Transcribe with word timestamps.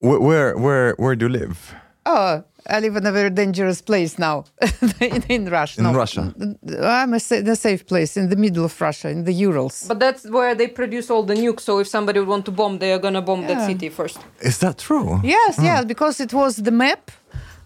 Where, 0.00 0.20
where, 0.20 0.56
where, 0.56 0.94
where 0.96 1.16
do 1.16 1.26
you 1.26 1.32
live? 1.32 1.74
Oh, 2.06 2.44
I 2.70 2.80
live 2.80 2.96
in 2.96 3.06
a 3.06 3.12
very 3.12 3.30
dangerous 3.30 3.82
place 3.82 4.18
now 4.18 4.44
in, 5.00 5.22
in 5.28 5.50
Russia. 5.50 5.80
In 5.80 5.84
no. 5.84 5.92
Russia? 5.94 6.32
I'm 6.82 7.12
a 7.14 7.20
in 7.32 7.48
a 7.48 7.56
safe 7.56 7.84
place 7.86 8.16
in 8.16 8.28
the 8.28 8.36
middle 8.36 8.64
of 8.64 8.80
Russia, 8.80 9.08
in 9.08 9.24
the 9.24 9.32
Urals. 9.32 9.86
But 9.88 9.98
that's 9.98 10.24
where 10.28 10.54
they 10.54 10.68
produce 10.68 11.10
all 11.10 11.22
the 11.24 11.34
nukes. 11.34 11.60
So 11.60 11.80
if 11.80 11.88
somebody 11.88 12.20
would 12.20 12.28
want 12.28 12.44
to 12.46 12.52
bomb, 12.52 12.78
they 12.78 12.92
are 12.92 12.98
gonna 12.98 13.22
bomb 13.22 13.46
that 13.46 13.66
city 13.66 13.88
first. 13.88 14.18
Is 14.40 14.58
that 14.58 14.78
true? 14.78 15.20
Yes, 15.24 15.56
Hmm. 15.56 15.64
yes, 15.64 15.84
because 15.84 16.20
it 16.20 16.32
was 16.32 16.56
the 16.56 16.70
map 16.70 17.10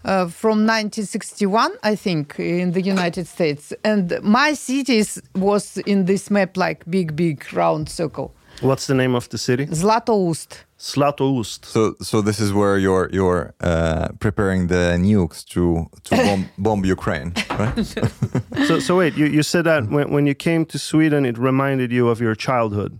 uh, 0.03 0.27
from 0.27 0.65
1961, 0.65 1.71
I 1.83 1.95
think, 1.95 2.37
in 2.39 2.71
the 2.71 2.81
United 2.81 3.27
States, 3.27 3.73
and 3.85 4.19
my 4.23 4.53
city 4.53 4.97
is- 4.97 5.21
was 5.35 5.77
in 5.85 6.05
this 6.05 6.29
map 6.31 6.57
like 6.57 6.83
big, 6.89 7.15
big 7.15 7.45
round 7.53 7.87
circle. 7.89 8.33
What's 8.61 8.85
the 8.87 8.93
name 8.95 9.15
of 9.15 9.27
the 9.29 9.37
city? 9.37 9.65
Zlatoust. 9.67 10.65
Slatoust. 10.83 11.63
So, 11.65 11.95
so 12.01 12.21
this 12.21 12.39
is 12.41 12.51
where 12.51 12.77
you're 12.77 13.07
you're 13.17 13.53
uh, 13.61 14.09
preparing 14.19 14.67
the 14.67 14.83
nukes 14.99 15.45
to 15.53 15.89
to 16.05 16.11
bomb, 16.27 16.43
bomb 16.57 16.83
Ukraine, 16.97 17.31
right? 17.59 17.85
so, 18.67 18.79
so 18.79 18.97
wait, 18.97 19.13
you, 19.15 19.27
you 19.37 19.43
said 19.43 19.63
that 19.63 19.81
when, 19.95 20.11
when 20.11 20.27
you 20.27 20.35
came 20.35 20.65
to 20.65 20.77
Sweden, 20.77 21.25
it 21.25 21.37
reminded 21.37 21.89
you 21.97 22.09
of 22.09 22.19
your 22.19 22.35
childhood 22.35 22.99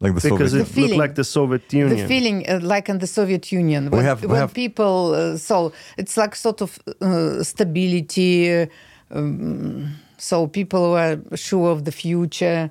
like 0.00 0.14
the 0.14 0.20
because 0.30 0.52
Soviet. 0.52 0.68
it 0.68 0.68
feeling. 0.72 0.90
looked 0.90 0.98
like 1.00 1.14
the 1.16 1.24
Soviet 1.24 1.72
Union. 1.72 1.96
The 1.98 2.06
feeling 2.06 2.48
uh, 2.48 2.60
like 2.62 2.88
in 2.88 2.98
the 2.98 3.06
Soviet 3.08 3.50
Union 3.50 3.90
when, 3.90 4.04
have- 4.04 4.22
we 4.22 4.28
when 4.28 4.40
have- 4.40 4.54
people 4.54 5.12
uh, 5.14 5.36
so 5.36 5.72
it's 5.96 6.16
like 6.16 6.36
sort 6.36 6.60
of 6.62 6.78
uh, 7.00 7.42
stability. 7.42 8.62
Uh, 8.62 8.66
um, 9.10 9.96
so 10.18 10.46
people 10.46 10.92
were 10.92 11.18
sure 11.34 11.70
of 11.72 11.84
the 11.84 11.92
future. 11.92 12.70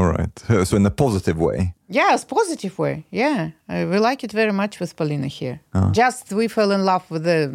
All 0.00 0.12
right. 0.18 0.42
So 0.66 0.76
in 0.76 0.86
a 0.86 0.90
positive 0.90 1.38
way. 1.38 1.74
Yes, 1.88 2.24
positive 2.24 2.78
way. 2.78 3.04
Yeah, 3.10 3.50
uh, 3.68 3.86
we 3.90 3.98
like 3.98 4.24
it 4.24 4.32
very 4.32 4.52
much 4.52 4.80
with 4.80 4.96
Polina 4.96 5.26
here. 5.26 5.60
Uh-huh. 5.74 5.90
Just 5.92 6.32
we 6.32 6.48
fell 6.48 6.70
in 6.72 6.84
love 6.84 7.10
with 7.10 7.24
the 7.24 7.50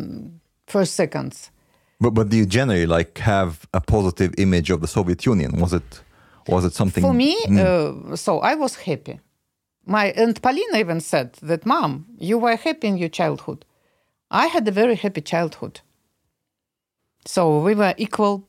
first 0.67 0.93
seconds. 0.93 1.51
But 1.99 2.13
but 2.13 2.29
do 2.29 2.37
you 2.37 2.45
generally 2.45 2.85
like 2.85 3.19
have 3.19 3.67
a 3.73 3.79
positive 3.79 4.31
image 4.37 4.69
of 4.73 4.79
the 4.81 4.87
Soviet 4.87 5.25
Union? 5.25 5.59
Was 5.59 5.73
it 5.73 6.03
was 6.47 6.65
it 6.65 6.73
something 6.73 7.03
For 7.03 7.13
me, 7.13 7.35
uh, 7.49 8.15
so 8.15 8.39
I 8.51 8.55
was 8.55 8.75
happy. 8.75 9.19
My 9.85 10.13
and 10.23 10.39
Polina 10.41 10.77
even 10.77 11.01
said 11.01 11.29
that, 11.41 11.65
"Mom, 11.65 12.05
you 12.19 12.37
were 12.39 12.57
happy 12.57 12.87
in 12.87 12.97
your 12.97 13.11
childhood. 13.11 13.65
I 14.29 14.47
had 14.47 14.67
a 14.67 14.71
very 14.71 14.95
happy 14.95 15.21
childhood. 15.21 15.81
So 17.25 17.41
we 17.65 17.75
were 17.75 17.93
equal. 17.97 18.47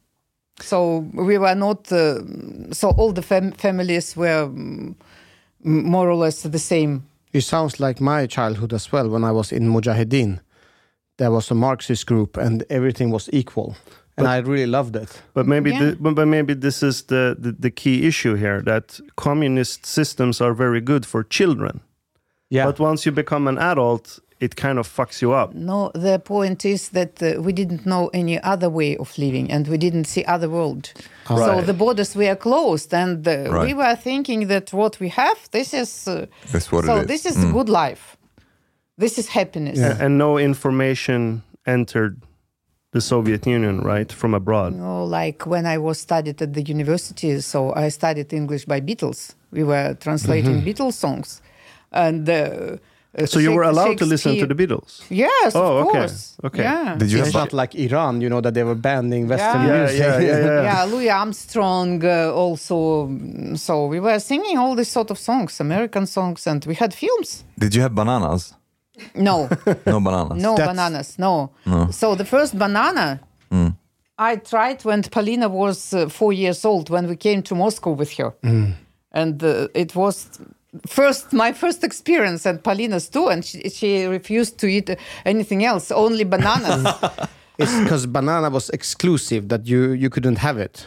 So 0.60 0.98
we 1.12 1.38
were 1.38 1.54
not. 1.54 1.92
Uh, 1.92 2.22
so 2.72 2.90
all 2.96 3.12
the 3.12 3.22
fam- 3.22 3.52
families 3.52 4.16
were 4.16 4.48
mm, 4.48 4.94
more 5.64 6.08
or 6.08 6.16
less 6.16 6.42
the 6.42 6.58
same. 6.58 7.02
It 7.32 7.42
sounds 7.42 7.78
like 7.80 8.00
my 8.00 8.26
childhood 8.26 8.72
as 8.72 8.90
well 8.92 9.08
when 9.10 9.24
I 9.24 9.32
was 9.32 9.52
in 9.52 9.68
Mujahideen. 9.68 10.40
There 11.18 11.30
was 11.30 11.50
a 11.50 11.54
Marxist 11.54 12.06
group 12.06 12.36
and 12.36 12.64
everything 12.70 13.10
was 13.10 13.28
equal. 13.32 13.76
And 14.18 14.26
I 14.26 14.38
really 14.38 14.66
loved 14.66 14.96
it. 14.96 15.22
But 15.34 15.46
maybe, 15.46 15.70
Yeah. 15.70 15.78
the, 15.90 15.96
but, 16.00 16.14
but 16.14 16.26
maybe 16.28 16.54
this 16.54 16.82
is 16.82 17.02
the, 17.02 17.36
the, 17.38 17.52
the 17.52 17.70
key 17.70 18.06
issue 18.06 18.34
here 18.34 18.62
that 18.62 18.98
communist 19.16 19.84
systems 19.84 20.40
are 20.40 20.54
very 20.54 20.80
good 20.80 21.04
for 21.04 21.22
children. 21.24 21.80
Yeah. 22.48 22.64
But 22.64 22.78
once 22.80 23.04
you 23.04 23.12
become 23.12 23.46
an 23.48 23.58
adult, 23.58 24.18
it 24.40 24.54
kind 24.56 24.78
of 24.78 24.86
fucks 24.86 25.22
you 25.22 25.32
up. 25.32 25.54
No, 25.54 25.90
the 25.94 26.18
point 26.18 26.64
is 26.64 26.90
that 26.90 27.22
uh, 27.22 27.40
we 27.40 27.52
didn't 27.52 27.86
know 27.86 28.10
any 28.12 28.38
other 28.42 28.68
way 28.68 28.96
of 28.98 29.16
living, 29.18 29.50
and 29.50 29.66
we 29.68 29.78
didn't 29.78 30.04
see 30.04 30.24
other 30.26 30.48
world. 30.50 30.92
So 31.26 31.62
the 31.62 31.72
borders 31.74 32.14
were 32.14 32.36
closed, 32.36 32.92
and 32.94 33.26
uh, 33.26 33.58
we 33.62 33.72
were 33.74 33.96
thinking 33.96 34.48
that 34.48 34.72
what 34.72 35.00
we 35.00 35.08
have, 35.08 35.38
this 35.52 35.72
is 35.72 36.06
uh, 36.06 36.26
That's 36.52 36.70
what 36.70 36.84
so. 36.84 36.96
is. 36.98 37.06
This 37.06 37.24
is 37.26 37.36
Mm. 37.36 37.52
good 37.52 37.68
life. 37.68 38.16
This 38.98 39.18
is 39.18 39.28
happiness. 39.28 39.78
A- 39.78 40.04
And 40.04 40.18
no 40.18 40.38
information 40.38 41.42
entered 41.66 42.20
the 42.92 43.00
Soviet 43.00 43.46
Union, 43.46 43.80
right, 43.80 44.12
from 44.12 44.34
abroad. 44.34 44.74
No, 44.74 45.04
like 45.04 45.46
when 45.46 45.66
I 45.66 45.78
was 45.78 45.98
studied 45.98 46.40
at 46.42 46.52
the 46.52 46.62
university, 46.62 47.40
so 47.40 47.74
I 47.74 47.88
studied 47.90 48.32
English 48.32 48.64
by 48.66 48.80
Beatles. 48.80 49.34
We 49.50 49.64
were 49.64 49.94
translating 50.00 50.62
Beatles 50.62 50.94
songs, 50.94 51.40
and. 51.90 52.28
Uh. 53.18 53.26
So 53.26 53.38
you 53.38 53.52
were 53.52 53.64
Shak- 53.64 53.72
allowed 53.72 53.98
to 53.98 54.06
listen 54.06 54.36
to 54.38 54.46
the 54.46 54.54
Beatles. 54.54 55.00
Yes, 55.10 55.54
Oh, 55.54 55.78
of 55.78 55.86
okay. 55.86 55.98
course. 55.98 56.36
Okay. 56.44 56.62
Yeah. 56.62 56.96
Did 56.98 57.10
you 57.12 57.18
It's 57.18 57.32
have 57.32 57.40
not 57.44 57.52
like 57.52 57.74
Iran, 57.74 58.20
you 58.20 58.28
know, 58.28 58.40
that 58.42 58.52
they 58.54 58.62
were 58.64 58.74
banning 58.74 59.28
Western 59.28 59.62
Yeah. 59.62 59.72
Yeah, 59.72 59.78
music. 59.80 59.98
yeah, 60.00 60.18
yeah, 60.20 60.44
yeah. 60.44 60.62
yeah, 60.68 60.84
Louis 60.92 61.10
Armstrong 61.10 62.04
uh, 62.04 62.32
also. 62.42 63.06
mm, 63.08 63.56
So 63.58 63.86
we 63.86 64.00
were 64.00 64.18
singing 64.20 64.58
all 64.58 64.74
these 64.76 64.90
sort 64.90 65.10
of 65.10 65.18
songs, 65.18 65.60
American 65.60 66.06
songs, 66.06 66.46
and 66.46 66.64
we 66.66 66.74
had 66.74 66.92
films. 66.94 67.44
Did 67.58 67.74
you 67.74 67.82
have 67.82 67.94
bananas? 67.94 68.54
No, 69.14 69.48
No 69.86 70.00
bananas. 70.00 70.42
no 70.42 70.54
That's- 70.54 70.66
bananas, 70.68 71.18
no. 71.18 71.50
no. 71.66 71.88
So 71.90 72.14
the 72.16 72.24
first 72.24 72.58
banana 72.58 73.20
I 74.18 74.36
tried 74.36 74.82
when 74.84 75.02
Polina 75.02 75.48
was 75.48 75.92
uh, 75.92 76.08
four 76.08 76.32
years 76.32 76.64
old 76.64 76.88
when 76.88 77.06
we 77.06 77.16
came 77.16 77.42
to 77.42 77.54
Moscow 77.54 77.90
with 77.90 78.12
her, 78.16 78.32
and 79.12 79.42
uh, 79.42 79.68
it 79.74 79.94
was 79.94 80.28
first 80.86 81.32
my 81.32 81.52
first 81.52 81.84
experience 81.84 82.46
and 82.48 82.62
Polina's 82.62 83.08
too, 83.08 83.28
and 83.28 83.44
she, 83.44 83.68
she 83.70 84.06
refused 84.06 84.58
to 84.58 84.66
eat 84.66 84.90
anything 85.24 85.64
else, 85.64 85.90
only 85.94 86.24
bananas. 86.24 86.86
It's 87.58 87.74
because 87.82 88.06
banana 88.06 88.50
was 88.50 88.68
exclusive 88.70 89.48
that 89.48 89.66
you 89.66 89.92
you 89.92 90.10
couldn't 90.10 90.38
have 90.38 90.58
it. 90.58 90.86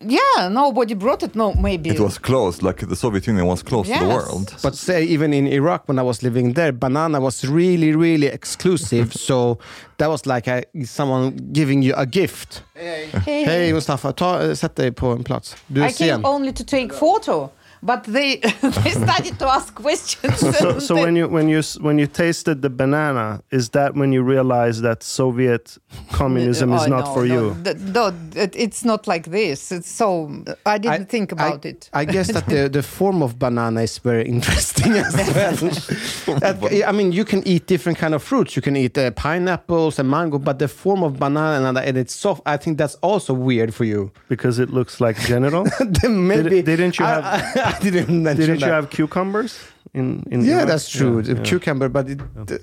Yeah, 0.00 0.48
nobody 0.48 0.94
brought 0.94 1.22
it. 1.22 1.34
No, 1.34 1.52
maybe 1.52 1.90
It 1.90 2.00
was 2.00 2.16
closed, 2.18 2.62
like 2.62 2.88
the 2.88 2.96
Soviet 2.96 3.26
Union 3.26 3.46
was 3.46 3.62
closed 3.62 3.92
to 3.92 3.98
the 3.98 4.08
world. 4.08 4.54
But 4.62 4.74
say 4.74 5.04
even 5.04 5.34
in 5.34 5.46
Iraq 5.46 5.86
when 5.88 5.98
I 5.98 6.02
was 6.02 6.22
living 6.22 6.54
there, 6.54 6.72
banana 6.72 7.20
was 7.20 7.44
really, 7.44 7.92
really 7.94 8.26
exclusive. 8.26 9.12
so 9.28 9.58
that 9.98 10.08
was 10.08 10.24
like 10.24 10.46
a, 10.48 10.62
someone 10.86 11.36
giving 11.52 11.82
you 11.82 11.92
a 11.96 12.06
gift. 12.06 12.62
Hey, 12.74 13.10
Hej 13.44 13.72
Mustafa, 13.72 14.12
ta, 14.12 14.42
eh, 14.42 14.54
sätt 14.54 14.76
dig 14.76 14.92
på 14.92 15.06
en 15.12 15.24
plats. 15.24 15.56
Du 15.66 15.82
är 15.82 15.88
I 15.88 15.92
came 15.92 16.10
sen. 16.10 16.24
only 16.24 16.52
to 16.52 16.64
take 16.64 16.88
photo, 16.94 17.50
but 17.82 18.04
they 18.04 18.36
they 18.82 18.90
started 18.90 19.38
to 19.38 19.46
ask 19.48 19.74
questions. 19.74 20.38
So, 20.58 20.78
so 20.78 20.94
when 20.94 21.16
you 21.16 21.28
when 21.28 21.48
you 21.48 21.62
when 21.80 21.98
you 21.98 22.06
tasted 22.06 22.62
the 22.62 22.70
banana, 22.70 23.42
is 23.50 23.70
that 23.70 23.94
when 23.94 24.12
you 24.12 24.22
realized 24.22 24.82
that 24.82 25.02
Soviet 25.02 25.78
communism 26.12 26.72
is 26.72 26.82
Oh, 26.82 26.86
not 26.86 27.04
no, 27.06 27.14
for 27.14 27.24
no, 27.26 27.34
you? 27.34 27.56
th- 27.64 27.76
No, 27.78 28.12
it, 28.34 28.54
it's 28.56 28.84
not 28.84 29.06
like 29.06 29.30
this. 29.30 29.72
It's 29.72 29.90
so 29.90 30.30
I 30.64 30.78
didn't 30.78 31.02
I- 31.02 31.04
think 31.04 31.32
about 31.32 31.64
I, 31.64 31.68
it. 31.68 31.90
I 31.92 32.04
guess 32.04 32.28
that 32.32 32.46
the, 32.46 32.68
the 32.68 32.82
form 32.82 33.22
of 33.22 33.38
banana 33.38 33.82
is 33.82 33.98
very 33.98 34.24
interesting 34.28 34.92
as 34.92 35.14
well. 35.34 35.56
That- 36.40 36.84
I 36.86 36.92
mean, 36.92 37.12
you 37.12 37.24
can 37.24 37.42
eat 37.46 37.66
different 37.66 37.98
kind 37.98 38.14
of 38.14 38.22
fruits. 38.22 38.56
You 38.56 38.62
can 38.62 38.76
eat 38.76 38.96
uh, 38.98 39.10
pineapples 39.12 39.98
and 39.98 40.08
mango, 40.10 40.38
but 40.38 40.58
the 40.58 40.68
form 40.68 41.02
of 41.02 41.18
banana 41.18 41.68
and, 41.68 41.78
and 41.78 41.96
it's 41.96 42.14
soft. 42.14 42.42
I 42.46 42.56
think 42.56 42.78
that's 42.78 42.94
also 43.02 43.32
weird 43.34 43.74
for 43.74 43.84
you. 43.84 44.10
Because 44.28 44.58
it 44.58 44.70
looks 44.70 45.00
like 45.00 45.18
genital. 45.20 45.66
Maybe 46.08 46.62
didn't 46.62 46.98
you 46.98 47.04
I- 47.04 47.08
have- 47.20 47.24
I, 47.24 47.65
didn't 47.82 48.22
mention 48.22 48.40
Didn't 48.46 48.60
you 48.60 48.66
that. 48.66 48.74
have 48.74 48.90
cucumbers 48.90 49.58
in 49.94 50.22
in? 50.30 50.40
Yeah, 50.44 50.56
Iraq? 50.56 50.68
that's 50.68 50.88
true. 50.90 51.16
Yeah, 51.16 51.22
The 51.22 51.34
yeah. 51.36 51.42
cucumber, 51.50 51.88
but 51.88 52.08
it, 52.08 52.20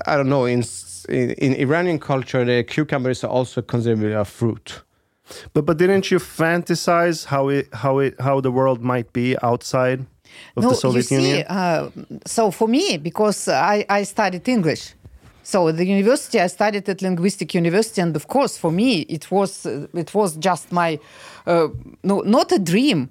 I 0.08 0.16
don't 0.18 0.30
know. 0.30 0.46
In, 0.46 0.64
in 1.10 1.32
in 1.46 1.54
Iranian 1.56 2.00
culture, 2.00 2.46
the 2.46 2.64
cucumber 2.64 3.10
is 3.12 3.24
also 3.24 3.62
considered 3.62 4.14
a 4.14 4.26
fruit. 4.26 4.84
But 5.54 5.66
but 5.66 5.78
didn't 5.78 6.06
you 6.12 6.20
fantasize 6.20 7.26
how 7.26 7.50
it 7.50 7.68
how 7.74 8.00
it 8.00 8.14
how 8.20 8.42
the 8.42 8.52
world 8.52 8.80
might 8.82 9.12
be 9.14 9.36
outside 9.42 10.00
of 10.56 10.64
no, 10.64 10.70
the 10.70 10.76
Soviet 10.76 11.10
you 11.12 11.20
see, 11.20 11.28
Union? 11.30 11.46
uh, 11.48 11.90
so 12.26 12.52
for 12.52 12.68
me, 12.68 12.98
because 12.98 13.48
I, 13.48 13.86
I 14.00 14.04
studied 14.04 14.48
English, 14.48 14.94
so 15.44 15.68
at 15.70 15.78
the 15.78 15.86
university 15.86 16.40
I 16.40 16.48
studied 16.48 16.90
at 16.90 17.02
linguistic 17.02 17.54
university, 17.56 18.02
and 18.02 18.16
of 18.16 18.26
course 18.28 18.58
for 18.58 18.72
me 18.72 19.02
it 19.10 19.30
was 19.32 19.66
uh, 19.66 19.88
it 19.94 20.14
was 20.14 20.36
just 20.38 20.72
my 20.72 21.00
uh, 21.48 21.68
no 22.04 22.22
not 22.22 22.52
a 22.52 22.60
dream, 22.60 23.10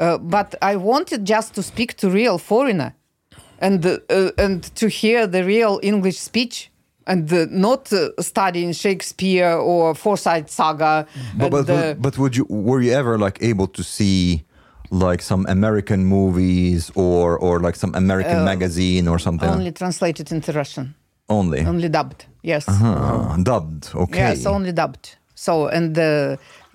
uh, 0.00 0.18
but 0.18 0.54
I 0.62 0.76
wanted 0.76 1.28
just 1.28 1.54
to 1.54 1.62
speak 1.62 1.94
to 1.98 2.08
real 2.10 2.38
foreigner, 2.38 2.92
and 3.60 3.84
uh, 3.86 3.98
and 4.38 4.62
to 4.74 4.88
hear 4.88 5.26
the 5.26 5.42
real 5.44 5.78
English 5.82 6.18
speech. 6.18 6.66
And 7.06 7.32
uh, 7.32 7.46
not 7.50 7.92
uh, 7.92 8.10
studying 8.20 8.72
Shakespeare 8.74 9.52
or 9.56 9.94
Forsyte 9.94 10.48
Saga. 10.48 11.06
But, 11.36 11.50
but, 11.50 11.68
uh, 11.70 11.94
but 11.94 12.16
would 12.18 12.36
you 12.36 12.46
were 12.48 12.80
you 12.84 12.92
ever 12.92 13.18
like 13.18 13.38
able 13.50 13.66
to 13.68 13.82
see 13.82 14.44
like 14.90 15.22
some 15.22 15.44
American 15.48 16.04
movies 16.04 16.90
or 16.94 17.38
or 17.38 17.58
like 17.58 17.76
some 17.76 17.94
American 17.96 18.44
magazine 18.44 19.08
or 19.10 19.18
something? 19.18 19.48
only 19.48 19.72
translated 19.72 20.30
into 20.30 20.52
Russian, 20.52 20.94
Only. 21.28 21.60
only 21.66 21.88
dubbed. 21.88 22.26
Yes. 22.42 22.66
Ah, 22.68 23.36
dubbed. 23.42 23.90
Okay. 23.94 24.18
Yes, 24.18 24.46
only 24.46 24.72
dubbed. 24.72 25.16
So, 25.34 25.68
and 25.68 25.98
uh, 25.98 26.02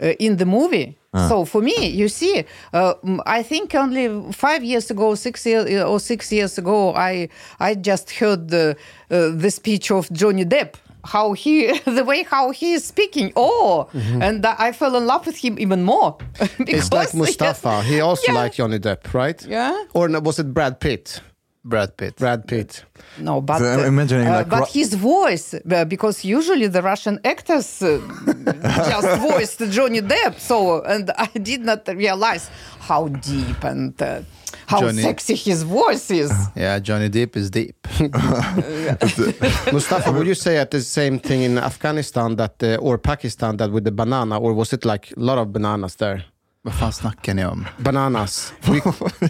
uh, 0.02 0.14
in 0.20 0.38
the 0.38 0.46
movie, 0.46 0.98
so 1.30 1.46
for 1.46 1.62
me, 1.62 1.88
you 1.88 2.08
see, 2.10 2.44
uh, 2.74 2.94
I 3.26 3.44
think 3.44 3.74
only 3.76 4.08
five 4.34 4.64
years 4.64 4.92
ago, 4.92 5.16
six 5.16 5.46
years 5.46 5.66
or 5.84 6.00
six 6.00 6.32
years 6.32 6.58
ago, 6.58 6.94
I 6.96 7.30
I 7.60 7.76
just 7.76 8.12
heard 8.20 8.50
the 8.50 8.76
uh, 9.12 9.30
the 9.44 9.50
speech 9.52 9.92
of 9.92 10.10
Johnny 10.12 10.46
Depp. 10.46 10.76
How 11.08 11.34
he, 11.34 11.72
the 11.86 12.04
way 12.04 12.24
how 12.24 12.50
he 12.52 12.74
is 12.74 12.84
speaking, 12.84 13.32
oh, 13.36 13.88
and 13.94 14.44
I 14.46 14.72
fell 14.72 14.96
in 14.96 15.06
love 15.06 15.26
with 15.28 15.38
him 15.38 15.60
even 15.60 15.84
more. 15.84 16.18
It's 16.68 16.92
like 16.92 17.14
Mustafa. 17.22 17.84
He 17.84 18.02
also 18.02 18.32
Yeah. 18.32 18.42
liked 18.42 18.56
Johnny 18.58 18.80
Depp, 18.80 19.14
right? 19.14 19.40
Yeah. 19.48 19.76
Or 19.94 20.08
was 20.22 20.40
it 20.40 20.52
Brad 20.54 20.80
Pitt? 20.80 21.22
Brad 21.66 21.98
Pitt. 21.98 22.16
Brad 22.18 22.48
Pitt. 22.48 22.86
No, 23.20 23.42
but 23.42 23.58
So 23.58 23.66
I'm 23.66 23.80
uh, 23.80 23.84
imagining, 23.88 24.28
uh, 24.28 24.34
like, 24.38 24.50
but 24.50 24.68
his 24.70 24.94
voice, 24.94 25.56
uh, 25.56 25.84
because 25.86 26.24
usually 26.24 26.68
the 26.68 26.82
Russian 26.82 27.20
actors 27.26 27.82
uh, 27.82 28.00
just 28.92 29.20
voiced 29.22 29.60
Johnny 29.72 30.02
Depp. 30.02 30.40
So, 30.40 30.84
and 30.84 31.10
I 31.18 31.28
did 31.40 31.62
not 31.62 31.88
realize 31.88 32.50
how 32.80 33.08
deep 33.08 33.64
and 33.64 34.00
uh, 34.02 34.22
how 34.68 34.82
Johnny- 34.82 35.02
sexy 35.02 35.36
his 35.36 35.64
voice 35.64 36.12
is. 36.12 36.32
Yeah, 36.56 36.78
Johnny 36.80 37.10
Depp 37.10 37.36
is 37.36 37.50
deep. 37.50 37.76
Mustafa, 39.74 40.12
would 40.12 40.28
you 40.28 40.36
say 40.36 40.58
at 40.58 40.70
the 40.72 40.82
same 40.82 41.20
thing 41.20 41.42
in 41.42 41.58
Afghanistan 41.58 42.36
that 42.36 42.62
uh, 42.64 42.76
or 42.80 42.98
Pakistan 43.00 43.58
that 43.58 43.72
with 43.72 43.84
the 43.86 43.92
banana, 43.92 44.40
or 44.40 44.54
was 44.54 44.72
it 44.72 44.86
like 44.86 45.12
a 45.18 45.20
lot 45.20 45.38
of 45.40 45.52
bananas 45.52 45.96
there? 45.96 46.24
Vad 46.66 46.74
fan 46.74 46.94
snackar 46.94 47.34
ni 47.34 47.46
om? 47.46 47.66
Bananas. 47.78 48.54
We, 48.62 48.72
we 48.74 48.82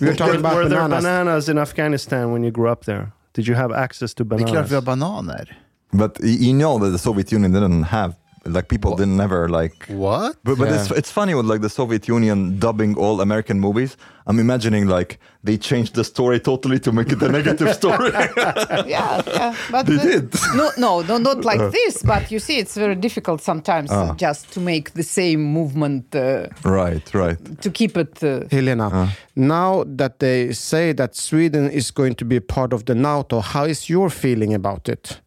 were 0.07 0.15
talking 0.15 0.35
about 0.35 0.53
were 0.55 0.69
there 0.69 0.75
bananas. 0.81 1.03
bananas 1.03 1.49
in 1.49 1.57
Afghanistan 1.57 2.31
when 2.33 2.43
you 2.43 2.51
grew 2.51 2.71
up 2.71 2.85
there? 2.85 3.11
Did 3.33 3.47
you 3.47 3.57
have 3.57 3.75
access 3.83 4.13
to 4.13 4.23
Det 4.23 4.35
är 4.35 4.37
klart 4.37 4.49
bananas? 4.51 4.71
vi 4.71 4.75
har 4.75 4.81
bananer. 4.81 5.57
But 5.91 6.19
you 6.23 6.53
know 6.53 6.79
that 6.79 6.91
the 6.93 6.97
Soviet 6.97 7.33
Union 7.33 7.51
didn't 7.53 7.83
have 7.83 8.13
like 8.45 8.67
people 8.67 8.95
didn't 8.95 9.17
never 9.17 9.49
like 9.49 9.85
What? 9.87 10.37
But, 10.43 10.57
but 10.57 10.71
it's, 10.71 10.91
it's 10.91 11.11
funny 11.11 11.33
with 11.33 11.45
like 11.45 11.61
the 11.61 11.69
Soviet 11.69 12.07
Union 12.07 12.59
dubbing 12.59 12.95
all 12.97 13.21
American 13.21 13.59
movies. 13.59 13.97
I'm 14.27 14.39
imagining 14.39 14.87
like 14.87 15.19
they 15.43 15.57
changed 15.57 15.95
the 15.95 16.03
story 16.03 16.39
totally 16.39 16.79
to 16.79 16.91
make 16.91 17.11
it 17.11 17.21
a 17.21 17.29
negative 17.29 17.73
story. 17.81 18.11
yeah, 18.11 19.21
yeah. 19.27 19.55
But 19.71 19.85
They 19.85 19.95
uh, 19.95 20.03
did. 20.03 20.33
No, 20.55 20.71
no, 20.77 21.01
no, 21.01 21.17
not 21.17 21.45
like 21.45 21.71
this. 21.71 22.03
But 22.03 22.31
you 22.31 22.39
see, 22.39 22.57
it's 22.57 22.75
very 22.75 22.95
difficult 22.95 23.41
sometimes 23.41 23.91
uh, 23.91 24.13
just 24.15 24.51
to 24.53 24.59
make 24.59 24.93
the 24.93 25.03
same 25.03 25.43
movement 25.43 26.15
uh, 26.15 26.47
right, 26.63 27.13
right. 27.13 27.61
to 27.61 27.69
keep 27.69 27.97
it. 27.97 28.23
Uh, 28.23 28.45
Helena, 28.51 29.11
now 29.35 29.83
that 29.87 30.19
they 30.19 30.51
say 30.53 30.93
that 30.93 31.15
Sweden 31.15 31.69
is 31.69 31.91
going 31.91 32.15
to 32.15 32.25
be 32.25 32.39
part 32.39 32.73
of 32.73 32.85
the 32.85 32.95
NATO, 32.95 33.41
how 33.41 33.65
is 33.65 33.89
your 33.89 34.09
feeling 34.09 34.53
about 34.53 34.89
it? 34.89 35.19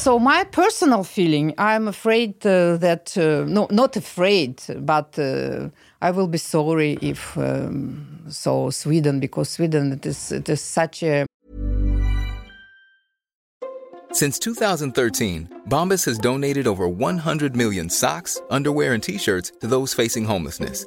So 0.00 0.18
my 0.18 0.44
personal 0.44 1.04
feeling, 1.04 1.52
I'm 1.58 1.86
afraid 1.86 2.34
uh, 2.46 2.78
that 2.78 3.14
uh, 3.18 3.44
no, 3.46 3.66
not 3.70 3.96
afraid, 3.96 4.62
but 4.78 5.18
uh, 5.18 5.68
I 6.00 6.10
will 6.10 6.26
be 6.26 6.38
sorry 6.38 6.98
if 7.02 7.36
um, 7.36 8.24
so 8.30 8.70
Sweden 8.70 9.20
because 9.20 9.50
Sweden 9.50 9.92
it 9.92 10.06
is 10.06 10.32
it 10.32 10.48
is 10.48 10.62
such 10.62 11.02
a 11.02 11.26
Since 14.12 14.38
2013, 14.38 15.48
Bombas 15.68 16.04
has 16.06 16.18
donated 16.18 16.66
over 16.66 16.88
100 16.88 17.54
million 17.54 17.90
socks, 17.90 18.40
underwear, 18.50 18.94
and 18.94 19.02
t 19.02 19.18
shirts 19.18 19.52
to 19.60 19.66
those 19.66 19.92
facing 19.92 20.24
homelessness. 20.24 20.86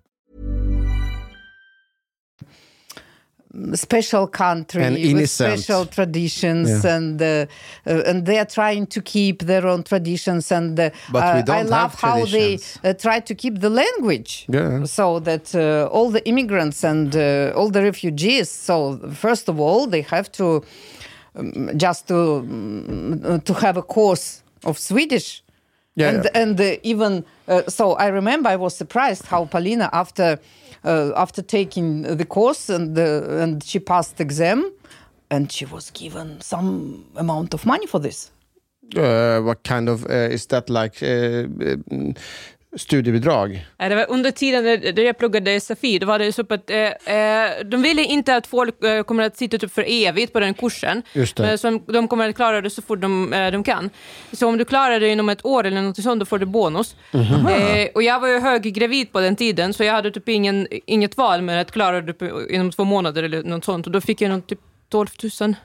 special 3.73 4.27
country 4.27 4.83
And 4.83 4.95
with 5.13 5.29
special 5.29 5.85
traditions 5.85 6.69
Yeah. 6.69 6.95
and 6.95 7.21
uh, 7.21 7.45
uh, 7.85 8.03
and 8.09 8.25
they 8.25 8.37
are 8.39 8.45
trying 8.45 8.87
to 8.87 9.01
keep 9.01 9.43
their 9.43 9.65
own 9.67 9.83
traditions 9.83 10.51
and 10.51 10.79
uh, 10.79 10.89
But 11.11 11.23
we 11.33 11.39
uh, 11.39 11.41
don't 11.43 11.57
I 11.57 11.61
love 11.63 11.95
how 11.95 12.25
they 12.25 12.59
uh, 12.83 12.93
try 12.93 13.19
to 13.19 13.35
keep 13.35 13.59
the 13.59 13.69
language 13.69 14.45
Yeah. 14.47 14.85
so 14.85 15.19
that 15.19 15.53
uh, 15.53 15.89
all 15.91 16.09
the 16.11 16.21
immigrants 16.25 16.83
and 16.83 17.15
uh, 17.15 17.51
all 17.55 17.69
the 17.69 17.81
refugees 17.81 18.49
so 18.49 18.97
first 19.13 19.49
of 19.49 19.59
all 19.59 19.85
they 19.87 20.01
have 20.01 20.31
to 20.33 20.63
um, 21.35 21.71
just 21.77 22.07
to 22.07 22.15
um, 22.39 23.41
to 23.45 23.53
have 23.53 23.77
a 23.77 23.83
course 23.83 24.43
of 24.63 24.77
Swedish 24.77 25.43
Yeah, 25.95 26.09
and 26.09 26.23
yeah. 26.23 26.41
and 26.41 26.59
even 26.83 27.11
uh, 27.47 27.63
so 27.67 27.83
i 28.05 28.07
remember 28.07 28.47
i 28.49 28.55
was 28.55 28.73
surprised 28.77 29.23
how 29.27 29.41
Polina 29.45 29.89
after 29.91 30.39
after 30.83 31.41
taking 31.41 32.03
the 32.03 32.25
course 32.25 32.69
and 32.69 32.97
and 32.97 33.63
she 33.63 33.79
passed 33.79 34.19
exam 34.19 34.71
and 35.29 35.51
she 35.51 35.65
was 35.65 35.91
given 35.91 36.41
some 36.41 37.05
amount 37.15 37.53
of 37.53 37.65
money 37.65 37.87
for 37.87 37.99
this. 37.99 38.31
Uh, 38.95 39.39
what 39.39 39.63
kind 39.63 39.87
of 39.87 40.05
uh, 40.09 40.27
is 40.29 40.47
that 40.47 40.69
like 40.69 41.01
uh, 41.01 41.47
um, 41.91 42.13
studiebidrag? 42.77 43.65
Det 43.77 43.95
var 43.95 44.05
under 44.09 44.31
tiden 44.31 44.63
när 44.63 45.01
jag 45.01 45.17
pluggade 45.17 45.59
SFI, 45.59 45.99
då 45.99 46.05
var 46.05 46.19
det 46.19 46.33
så 46.33 46.41
att 46.49 46.69
eh, 46.69 47.15
eh, 47.15 47.49
de 47.65 47.81
ville 47.81 48.03
inte 48.03 48.35
att 48.35 48.47
folk 48.47 48.83
eh, 48.83 49.03
kommer 49.03 49.23
att 49.23 49.37
sitta 49.37 49.57
typ 49.57 49.71
för 49.71 49.85
evigt 49.87 50.33
på 50.33 50.39
den 50.39 50.53
kursen. 50.53 51.03
Just 51.13 51.35
det. 51.35 51.43
Men 51.43 51.57
så 51.57 51.79
de, 51.87 52.07
kommer 52.07 52.29
att 52.29 52.35
klara 52.35 52.61
det 52.61 52.69
så 52.69 52.81
fort 52.81 53.01
de, 53.01 53.33
eh, 53.33 53.51
de 53.51 53.63
kan. 53.63 53.89
Så 54.31 54.47
om 54.47 54.57
du 54.57 54.65
klarar 54.65 54.99
det 54.99 55.09
inom 55.09 55.29
ett 55.29 55.45
år 55.45 55.65
eller 55.65 55.81
något 55.81 56.03
sånt, 56.03 56.19
då 56.19 56.25
får 56.25 56.39
du 56.39 56.45
bonus. 56.45 56.95
Mhm. 57.11 57.47
Eh, 57.47 57.87
och 57.95 58.03
jag 58.03 58.19
var 58.19 58.27
ju 58.27 58.39
höggravid 58.39 59.11
på 59.11 59.19
den 59.19 59.35
tiden, 59.35 59.73
så 59.73 59.83
jag 59.83 59.93
hade 59.93 60.11
typ 60.11 60.29
ingen, 60.29 60.67
inget 60.85 61.17
val 61.17 61.41
med 61.41 61.61
att 61.61 61.71
klara 61.71 62.01
det 62.01 62.13
på, 62.13 62.49
inom 62.49 62.71
två 62.71 62.83
månader 62.83 63.23
eller 63.23 63.43
något 63.43 63.65
sånt. 63.65 63.85
Och 63.85 63.91
då 63.91 64.01
fick 64.01 64.21
jag 64.21 64.29
nog 64.29 64.47
typ 64.47 64.59
12 64.89 65.07
000. 65.41 65.55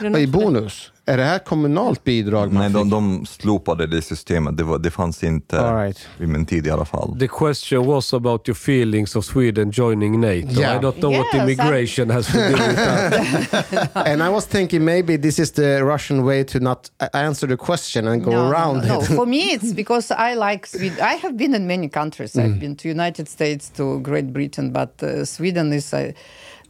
Mm. 0.00 0.16
I 0.16 0.26
bonus? 0.26 0.90
Är 1.06 1.16
det 1.16 1.24
här 1.24 1.38
kommunalt 1.38 2.04
bidrag? 2.04 2.52
man 2.52 2.62
Nej, 2.62 2.72
de, 2.72 2.82
fick? 2.84 2.90
de 2.90 3.26
slopade 3.26 3.86
det 3.86 4.02
systemet. 4.02 4.56
Det, 4.56 4.64
var, 4.64 4.78
det 4.78 4.90
fanns 4.90 5.24
inte 5.24 5.60
All 5.60 5.76
right. 5.84 6.08
vid 6.18 6.28
min 6.28 6.46
tid 6.46 6.66
i 6.66 6.70
alla 6.70 6.84
fall. 6.84 7.16
The 7.20 7.28
question 7.28 7.86
was 7.86 8.14
about 8.14 8.48
your 8.48 8.54
feelings 8.54 9.16
of 9.16 9.24
Sweden 9.24 9.70
joining 9.72 10.20
NATO. 10.20 10.60
Yeah. 10.60 10.76
I 10.76 10.80
don't 10.82 10.98
know 11.00 11.10
what 11.12 11.26
Yes, 11.34 11.42
immigration 11.42 12.10
has 12.10 12.26
to 12.26 12.32
do 12.32 12.52
with 12.52 12.76
that. 12.76 13.90
and 14.06 14.22
I 14.22 14.28
was 14.28 14.46
thinking 14.46 14.84
maybe 14.84 15.18
this 15.18 15.38
is 15.38 15.52
the 15.52 15.82
Russian 15.84 16.24
way 16.24 16.44
to 16.44 16.60
not 16.60 16.90
a- 17.00 17.16
answer 17.16 17.46
the 17.48 17.56
question 17.56 18.08
and 18.08 18.24
go 18.24 18.30
no, 18.30 18.50
around 18.50 18.82
no, 18.88 18.94
no. 18.94 19.00
it. 19.00 19.06
For 19.06 19.26
me, 19.26 19.38
it's 19.52 19.72
because 19.74 20.10
I 20.10 20.34
like 20.34 20.66
Sweden. 20.66 20.98
I 21.02 21.14
have 21.22 21.36
been 21.36 21.54
in 21.54 21.66
many 21.66 21.88
countries. 21.88 22.36
I've 22.38 22.58
been 22.58 22.76
to 22.76 22.88
United 22.88 23.28
States, 23.28 23.70
to 23.76 24.00
Great 24.00 24.32
Britain, 24.32 24.70
but 24.72 25.02
uh, 25.02 25.24
Sweden 25.24 25.72
is 25.72 25.92
uh, 25.94 26.12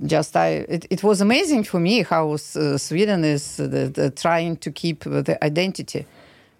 just 0.06 0.36
I. 0.36 0.64
It, 0.68 0.86
it 0.90 1.02
was 1.02 1.20
amazing 1.20 1.64
for 1.64 1.80
me 1.80 2.02
how 2.02 2.32
uh, 2.32 2.78
Sweden 2.78 3.24
is 3.24 3.56
the, 3.56 3.90
the 3.92 4.10
trying 4.10 4.56
to 4.58 4.70
keep 4.70 5.04
the 5.04 5.38
identity, 5.42 6.06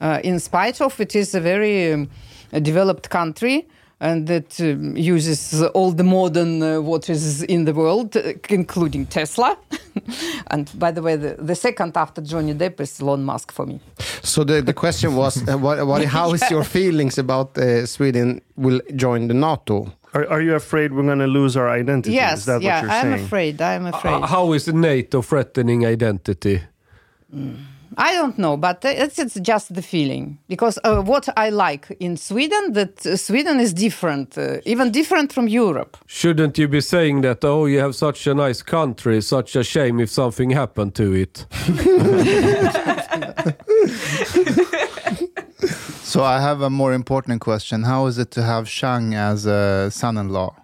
uh, 0.00 0.20
in 0.22 0.38
spite 0.38 0.80
of 0.80 1.00
it 1.00 1.14
is 1.14 1.34
a 1.34 1.40
very 1.40 1.92
um, 1.92 2.08
developed 2.62 3.10
country. 3.10 3.66
And 4.00 4.26
that 4.26 4.60
um, 4.60 4.96
uses 4.96 5.62
all 5.74 5.92
the 5.92 6.02
modern 6.04 6.62
uh, 6.62 6.80
what 6.80 7.08
is 7.08 7.42
in 7.44 7.64
the 7.64 7.72
world, 7.72 8.16
uh, 8.16 8.32
including 8.50 9.06
Tesla. 9.06 9.56
and 10.48 10.70
by 10.78 10.90
the 10.90 11.00
way, 11.00 11.16
the, 11.16 11.36
the 11.38 11.54
second 11.54 11.96
after 11.96 12.20
Johnny 12.20 12.54
Depp 12.54 12.80
is 12.80 13.00
Elon 13.00 13.24
Musk 13.24 13.52
for 13.52 13.66
me. 13.66 13.80
So 14.22 14.44
the, 14.44 14.60
the 14.62 14.74
question 14.74 15.14
was, 15.16 15.48
uh, 15.48 15.56
what, 15.56 15.86
what, 15.86 16.04
how 16.18 16.32
is 16.34 16.42
your 16.50 16.64
feelings 16.64 17.18
about 17.18 17.56
uh, 17.56 17.86
Sweden 17.86 18.40
will 18.56 18.80
join 18.96 19.28
the 19.28 19.34
NATO? 19.34 19.92
Are, 20.12 20.26
are 20.28 20.42
you 20.42 20.54
afraid 20.54 20.92
we're 20.92 21.02
going 21.02 21.18
to 21.20 21.26
lose 21.26 21.56
our 21.56 21.68
identity? 21.70 22.10
is 22.10 22.14
Yes, 22.16 22.44
that 22.44 22.62
yeah, 22.62 22.76
what 22.76 22.82
you're 22.82 22.90
I'm 22.92 23.12
saying? 23.12 23.24
afraid. 23.26 23.62
I'm 23.62 23.86
afraid. 23.86 24.12
Uh, 24.12 24.26
how 24.26 24.52
is 24.52 24.68
NATO 24.68 25.22
threatening 25.22 25.86
identity? 25.86 26.60
I 27.96 28.12
don't 28.12 28.38
know, 28.38 28.56
but 28.56 28.84
it's, 28.84 29.18
it's 29.18 29.38
just 29.40 29.74
the 29.74 29.82
feeling 29.82 30.38
because 30.48 30.78
uh, 30.84 31.02
what 31.02 31.28
I 31.36 31.50
like 31.50 31.96
in 32.00 32.16
Sweden 32.16 32.72
that 32.72 33.06
uh, 33.06 33.16
Sweden 33.16 33.60
is 33.60 33.72
different, 33.72 34.38
uh, 34.38 34.58
even 34.64 34.90
different 34.90 35.32
from 35.32 35.48
Europe. 35.48 35.96
Shouldn't 36.06 36.58
you 36.58 36.68
be 36.68 36.80
saying 36.80 37.22
that, 37.22 37.44
oh, 37.44 37.66
you 37.66 37.80
have 37.80 37.94
such 37.94 38.26
a 38.26 38.34
nice 38.34 38.62
country, 38.62 39.20
such 39.20 39.56
a 39.56 39.64
shame 39.64 40.00
if 40.00 40.10
something 40.10 40.50
happened 40.50 40.94
to 40.96 41.14
it? 41.14 41.46
So 46.14 46.22
I 46.22 46.40
have 46.40 46.60
a 46.60 46.70
more 46.70 46.92
important 46.92 47.40
question. 47.40 47.82
How 47.82 48.06
is 48.06 48.18
it 48.18 48.30
to 48.32 48.42
have 48.44 48.68
Chang 48.68 49.16
as 49.16 49.46
a 49.46 49.90
son-in-law? 49.90 50.54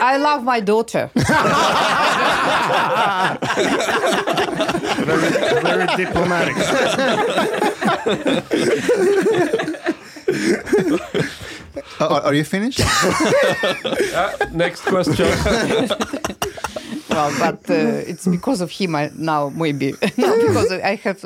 I 0.00 0.16
love 0.16 0.44
my 0.44 0.60
daughter. 0.60 1.10
very, 5.04 5.62
very 5.62 5.86
diplomatic. 5.96 6.56
Uh, 12.00 12.06
are, 12.08 12.20
are 12.22 12.34
you 12.34 12.44
finished? 12.44 12.80
Next 14.52 14.82
question. 14.82 15.26
well, 17.10 17.32
but 17.38 17.70
uh, 17.70 18.02
it's 18.06 18.26
because 18.26 18.60
of 18.60 18.70
him 18.70 18.94
I, 18.94 19.10
now, 19.16 19.50
maybe. 19.50 19.94
no, 20.16 20.38
because 20.38 20.72
I 20.72 20.96
have 20.96 21.24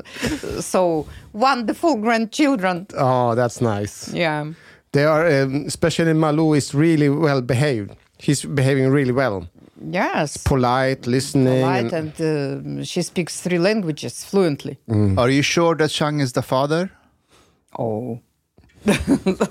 so 0.61 1.07
wonderful 1.33 1.97
grandchildren. 1.97 2.87
Oh, 2.97 3.35
that's 3.35 3.61
nice. 3.61 4.13
Yeah. 4.13 4.53
They 4.93 5.05
are, 5.05 5.27
um, 5.43 5.67
especially 5.67 6.13
Malou 6.13 6.57
is 6.57 6.75
really 6.75 7.09
well 7.09 7.43
behaved. 7.43 7.95
He's 8.19 8.45
behaving 8.45 8.89
really 8.89 9.13
well. 9.13 9.47
Yes. 9.93 10.45
Polite, 10.45 11.07
listening. 11.11 11.63
Polite, 11.63 11.97
and- 11.97 12.21
and 12.21 12.79
uh, 12.79 12.85
she 12.85 13.03
speaks 13.03 13.41
three 13.41 13.59
languages 13.59 14.25
fluently. 14.25 14.77
Are 15.19 15.31
you 15.31 15.43
sure 15.43 15.77
that 15.77 15.91
Chang 15.91 16.21
is 16.21 16.33
the 16.33 16.43
father? 16.43 16.89
Oh. 17.79 18.19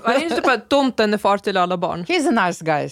Var 0.04 0.18
det 0.18 0.24
inte 0.24 0.36
typ 0.36 0.46
att 0.48 0.68
tomten 0.68 1.14
är 1.14 1.18
far 1.18 1.38
till 1.38 1.56
alla 1.56 1.76
barn? 1.76 2.04
He's 2.04 2.28
a 2.38 2.46
nice 2.46 2.64
guy. 2.64 2.88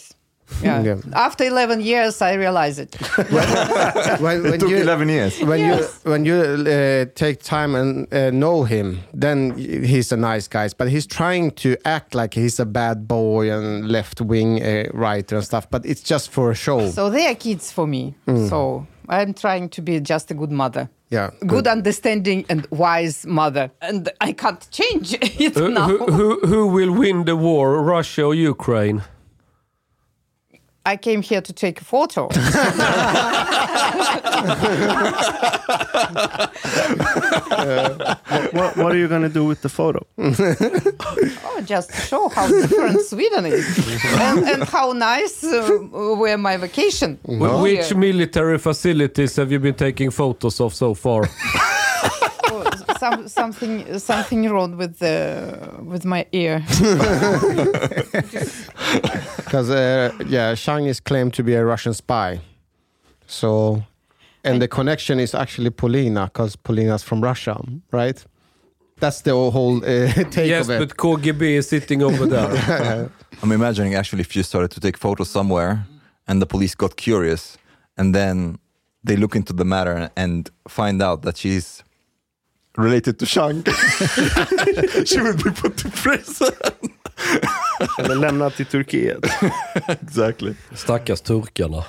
Yeah. 0.63 0.83
Yeah. 0.83 0.97
After 1.15 1.45
11 1.45 1.81
years, 1.81 2.21
I 2.23 2.35
realize 2.35 2.79
it. 2.79 2.95
when, 4.21 4.43
when 4.43 4.55
It 4.55 4.61
took 4.61 4.71
you, 4.71 4.77
11 4.79 5.09
years. 5.09 5.41
When 5.41 5.59
Yes. 5.61 6.01
you 6.05 6.11
when 6.11 6.25
you 6.25 6.35
uh, 6.35 7.07
take 7.15 7.43
time 7.43 7.75
and 7.75 8.13
uh, 8.13 8.31
know 8.31 8.65
him, 8.65 9.01
then 9.13 9.57
he's 9.59 10.13
a 10.13 10.17
nice 10.17 10.49
guy. 10.49 10.69
But 10.77 10.89
he's 10.89 11.07
trying 11.07 11.53
to 11.63 11.77
act 11.87 12.15
like 12.15 12.35
he's 12.35 12.61
a 12.61 12.67
bad 12.67 13.07
boy 13.09 13.51
and 13.51 13.89
left 13.89 14.21
wing 14.21 14.63
uh, 14.63 14.85
writer 14.93 15.37
and 15.37 15.45
stuff. 15.45 15.69
But 15.71 15.85
it's 15.87 16.03
just 16.03 16.31
for 16.31 16.51
a 16.51 16.55
show. 16.55 16.91
So 16.91 17.11
they 17.11 17.27
are 17.27 17.35
kids 17.35 17.73
for 17.73 17.87
me. 17.87 18.15
Mm. 18.27 18.49
So 18.49 18.87
I'm 19.09 19.35
trying 19.35 19.69
to 19.71 19.83
be 19.83 20.01
just 20.01 20.31
a 20.31 20.35
good 20.35 20.51
mother. 20.53 20.89
yeah, 21.11 21.31
Good, 21.47 21.67
understanding 21.67 22.45
and 22.49 22.67
wise 22.71 23.27
mother. 23.27 23.71
And 23.81 24.09
I 24.21 24.33
can't 24.33 24.67
change 24.71 25.15
it 25.21 25.55
Who, 25.55 25.69
now. 25.69 25.87
who, 25.89 25.99
who, 26.07 26.41
who 26.47 26.67
will 26.67 26.93
win 26.93 27.25
the 27.25 27.37
war, 27.37 27.83
Russia 27.83 28.25
or 28.25 28.35
Ukraine? 28.35 29.03
I 30.87 30.97
came 30.97 31.23
here 31.23 31.41
to 31.41 31.53
take 31.53 31.81
a 31.81 31.85
photo. 31.85 32.29
what, 38.53 38.77
what 38.77 38.93
are 38.93 38.97
you 38.97 39.09
going 39.09 39.23
to 39.23 39.29
do 39.29 39.45
with 39.45 39.63
the 39.63 39.69
photo? 39.69 40.07
oh, 40.19 41.63
just 41.65 41.93
show 42.09 42.29
how 42.29 42.47
different 42.49 43.01
Sweden 43.03 43.47
is 43.47 43.65
and, 44.15 44.45
and 44.45 44.65
how 44.65 44.93
nice 44.93 45.43
uh, 45.45 45.79
were 45.93 46.37
my 46.37 46.57
vacation. 46.57 47.19
Wh- 47.25 47.63
Which 47.63 47.95
military 47.95 48.59
facilities 48.59 49.37
have 49.37 49.51
you 49.53 49.59
been 49.61 49.75
taking 49.75 50.11
photos 50.11 50.61
of 50.61 50.75
so 50.75 50.95
far? 50.95 51.25
Some, 53.05 53.29
something 53.29 53.99
something 53.99 54.49
wrong 54.49 54.79
with 54.79 54.99
the 54.99 55.59
with 55.83 56.05
my 56.07 56.27
ear. 56.33 56.65
because 59.37 59.69
uh, 59.71 60.11
yeah, 60.27 60.55
Chang 60.55 60.87
is 60.87 61.01
claimed 61.01 61.35
to 61.35 61.43
be 61.43 61.55
a 61.55 61.63
Russian 61.63 61.93
spy. 61.93 62.41
So, 63.27 63.83
and 64.43 64.63
the 64.63 64.69
connection 64.69 65.21
is 65.21 65.35
actually 65.35 65.69
Polina, 65.69 66.25
because 66.33 66.57
Polina's 66.57 67.03
from 67.03 67.21
Russia, 67.21 67.61
right? 67.93 68.25
That's 69.01 69.21
the 69.21 69.33
whole 69.33 69.85
uh, 69.85 70.13
take 70.31 70.49
yes, 70.49 70.65
of 70.65 70.71
it. 70.71 70.81
Yes, 70.81 70.89
but 70.89 70.97
KGB 70.97 71.43
is 71.43 71.69
sitting 71.69 72.03
over 72.03 72.25
there. 72.25 73.11
I'm 73.43 73.53
imagining 73.53 73.95
actually 73.95 74.23
if 74.23 74.35
you 74.35 74.43
started 74.43 74.71
to 74.71 74.81
take 74.81 74.97
photos 74.97 75.29
somewhere 75.29 75.85
and 76.27 76.41
the 76.41 76.47
police 76.47 76.75
got 76.75 76.97
curious 76.97 77.59
and 77.99 78.15
then 78.15 78.59
they 79.03 79.17
look 79.17 79.37
into 79.37 79.53
the 79.53 79.65
matter 79.65 80.11
and 80.17 80.49
find 80.69 81.03
out 81.03 81.21
that 81.23 81.37
she's 81.37 81.85
related 82.77 83.19
to 83.19 83.27
Chang. 83.27 83.65
she 85.05 85.21
would 85.21 85.43
be 85.43 85.51
put 85.51 85.77
to 85.79 85.91
prison. 85.91 86.55
Eller 87.99 88.15
lämnat 88.15 88.57
till 88.57 88.67
Turkiet. 88.67 89.27
exactly. 89.89 90.55
Stackars 90.75 91.23
turkarna. 91.23 91.85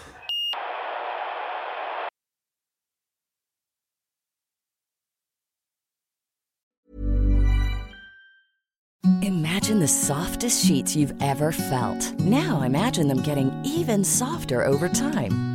Imagine 9.21 9.79
the 9.79 9.87
softest 9.87 10.65
sheets 10.65 10.95
you've 10.95 11.13
ever 11.21 11.51
felt. 11.51 12.13
Now 12.19 12.61
imagine 12.61 13.07
them 13.07 13.21
getting 13.21 13.51
even 13.63 14.03
softer 14.03 14.63
over 14.63 14.89
time. 14.89 15.54